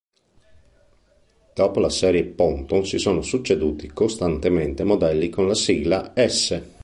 [1.53, 6.61] Dopo la serie "Ponton" si sono succeduti costantemente modelli con la sigla "S".